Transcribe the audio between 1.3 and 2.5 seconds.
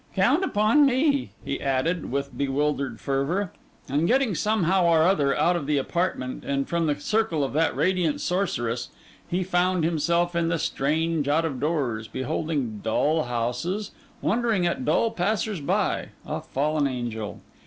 he added, with